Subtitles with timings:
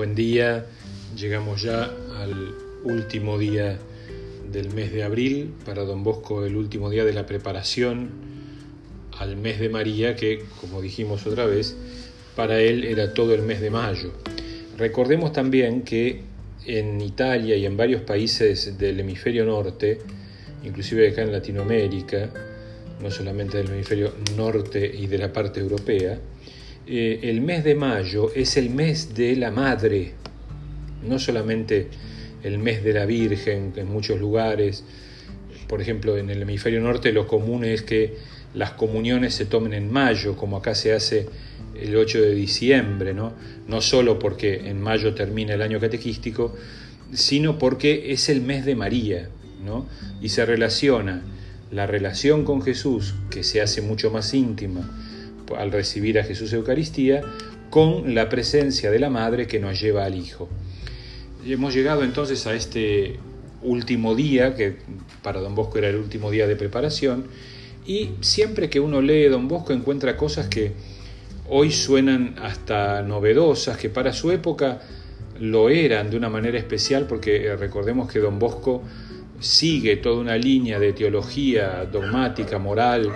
[0.00, 0.64] Buen día,
[1.14, 3.78] llegamos ya al último día
[4.50, 8.08] del mes de abril, para don Bosco el último día de la preparación
[9.18, 11.76] al mes de María, que como dijimos otra vez,
[12.34, 14.10] para él era todo el mes de mayo.
[14.78, 16.22] Recordemos también que
[16.64, 19.98] en Italia y en varios países del hemisferio norte,
[20.64, 22.30] inclusive acá en Latinoamérica,
[23.02, 26.18] no solamente del hemisferio norte y de la parte europea,
[26.86, 30.14] eh, el mes de mayo es el mes de la madre,
[31.06, 31.88] no solamente
[32.42, 34.84] el mes de la Virgen en muchos lugares,
[35.68, 38.16] por ejemplo en el hemisferio norte lo común es que
[38.54, 41.28] las comuniones se tomen en mayo, como acá se hace
[41.80, 43.32] el 8 de diciembre, ¿no?
[43.68, 46.54] no solo porque en mayo termina el año catequístico,
[47.12, 49.28] sino porque es el mes de María,
[49.64, 49.86] ¿no?
[50.20, 51.22] y se relaciona
[51.70, 54.90] la relación con Jesús, que se hace mucho más íntima,
[55.56, 57.22] al recibir a Jesús Eucaristía
[57.70, 60.48] con la presencia de la Madre que nos lleva al Hijo.
[61.46, 63.18] hemos llegado entonces a este
[63.62, 64.76] último día, que
[65.22, 67.26] para don Bosco era el último día de preparación,
[67.86, 70.72] y siempre que uno lee don Bosco encuentra cosas que
[71.48, 74.80] hoy suenan hasta novedosas, que para su época
[75.40, 78.82] lo eran de una manera especial, porque eh, recordemos que don Bosco
[79.40, 83.10] sigue toda una línea de teología dogmática, moral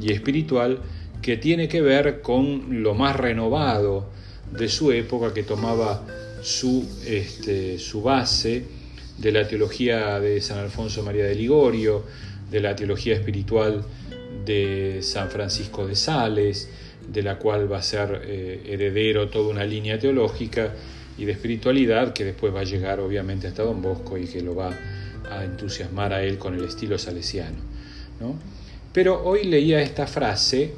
[0.00, 0.80] y espiritual,
[1.22, 4.10] que tiene que ver con lo más renovado
[4.50, 6.04] de su época, que tomaba
[6.42, 8.64] su, este, su base
[9.18, 12.04] de la teología de San Alfonso María de Ligorio,
[12.50, 13.84] de la teología espiritual
[14.44, 16.68] de San Francisco de Sales,
[17.08, 20.74] de la cual va a ser eh, heredero toda una línea teológica
[21.16, 24.54] y de espiritualidad que después va a llegar obviamente hasta Don Bosco y que lo
[24.54, 24.76] va
[25.30, 27.58] a entusiasmar a él con el estilo salesiano.
[28.20, 28.34] ¿no?
[28.92, 30.72] Pero hoy leía esta frase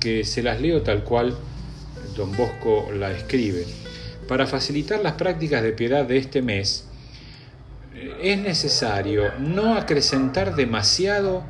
[0.00, 1.36] que se las leo tal cual
[2.16, 3.64] don Bosco la escribe.
[4.28, 6.86] Para facilitar las prácticas de piedad de este mes,
[7.94, 11.44] eh, es necesario no acrecentar demasiado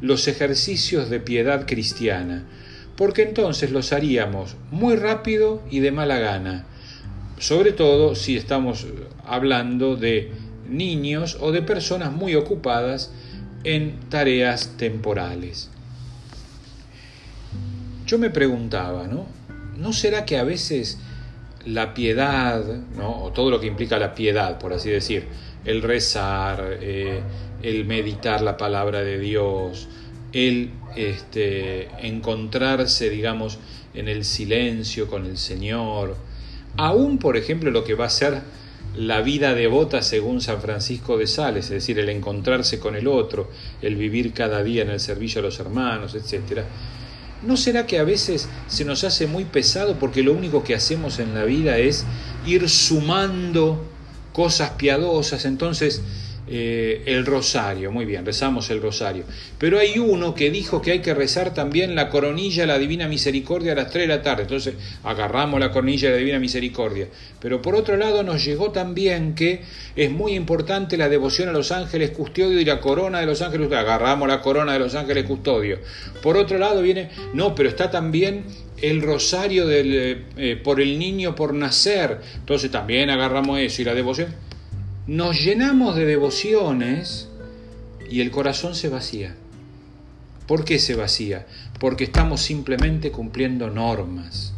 [0.00, 2.44] los ejercicios de piedad cristiana,
[2.96, 6.66] porque entonces los haríamos muy rápido y de mala gana,
[7.38, 8.86] sobre todo si estamos
[9.24, 10.30] hablando de
[10.68, 13.12] niños o de personas muy ocupadas
[13.64, 15.70] en tareas temporales.
[18.06, 19.26] Yo me preguntaba, ¿no?
[19.76, 20.98] ¿No será que a veces
[21.64, 22.64] la piedad,
[22.96, 23.22] ¿no?
[23.24, 25.26] o todo lo que implica la piedad, por así decir,
[25.64, 27.20] el rezar, eh,
[27.62, 29.88] el meditar la palabra de Dios,
[30.32, 33.58] el este, encontrarse, digamos,
[33.94, 36.16] en el silencio con el Señor,
[36.76, 38.42] aún, por ejemplo, lo que va a ser
[38.96, 43.50] la vida devota según San Francisco de Sales, es decir, el encontrarse con el otro,
[43.80, 46.66] el vivir cada día en el servicio a los hermanos, etcétera,
[47.42, 51.18] ¿No será que a veces se nos hace muy pesado porque lo único que hacemos
[51.18, 52.04] en la vida es
[52.46, 53.84] ir sumando
[54.32, 55.44] cosas piadosas?
[55.44, 56.02] Entonces,
[56.48, 59.24] eh, el rosario, muy bien, rezamos el rosario.
[59.58, 63.72] Pero hay uno que dijo que hay que rezar también la coronilla, la divina misericordia
[63.72, 64.42] a las 3 de la tarde.
[64.42, 67.06] Entonces agarramos la coronilla de la divina misericordia.
[67.40, 69.62] Pero por otro lado nos llegó también que
[69.94, 73.70] es muy importante la devoción a los ángeles custodio y la corona de los ángeles.
[73.72, 75.78] Agarramos la corona de los ángeles custodio.
[76.22, 78.46] Por otro lado viene, no, pero está también
[78.80, 82.18] el rosario del, eh, eh, por el niño por nacer.
[82.34, 84.51] Entonces también agarramos eso y la devoción
[85.06, 87.28] nos llenamos de devociones
[88.08, 89.34] y el corazón se vacía.
[90.46, 91.46] ¿Por qué se vacía?
[91.80, 94.52] Porque estamos simplemente cumpliendo normas,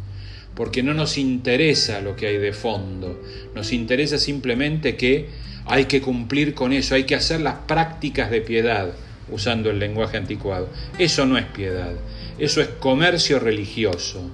[0.53, 3.21] porque no nos interesa lo que hay de fondo,
[3.55, 5.29] nos interesa simplemente que
[5.65, 8.93] hay que cumplir con eso, hay que hacer las prácticas de piedad,
[9.31, 10.69] usando el lenguaje anticuado.
[10.99, 11.93] Eso no es piedad,
[12.37, 14.29] eso es comercio religioso.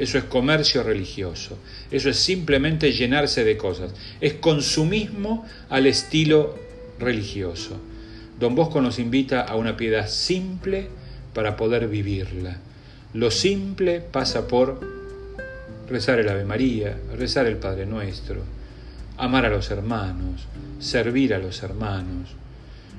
[0.00, 1.58] Eso es comercio religioso.
[1.90, 3.92] Eso es simplemente llenarse de cosas.
[4.18, 6.58] Es consumismo al estilo
[6.98, 7.78] religioso.
[8.38, 10.88] Don Bosco nos invita a una piedad simple
[11.34, 12.56] para poder vivirla.
[13.12, 14.80] Lo simple pasa por
[15.86, 18.42] rezar el Ave María, rezar el Padre Nuestro,
[19.18, 20.46] amar a los hermanos,
[20.78, 22.30] servir a los hermanos,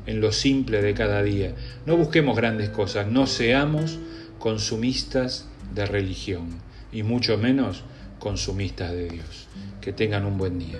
[0.06, 1.56] en lo simple de cada día.
[1.88, 3.98] No busquemos grandes cosas, no seamos
[4.38, 7.84] consumistas de religión y mucho menos
[8.20, 9.48] consumistas de Dios.
[9.82, 10.80] Que tengan un buen día.